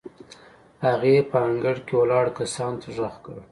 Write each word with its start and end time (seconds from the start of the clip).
هغې 0.85 1.15
په 1.29 1.37
انګړ 1.47 1.75
کې 1.85 1.93
ولاړو 1.97 2.35
کسانو 2.39 2.79
ته 2.81 2.87
غږ 2.97 3.15
کړ. 3.25 3.37